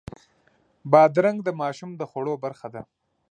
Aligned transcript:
بادرنګ 0.91 1.37
د 1.43 1.49
ماشوم 1.61 1.91
د 1.95 2.01
خوړو 2.09 2.33
برخه 2.43 2.67
ده. 2.73 2.81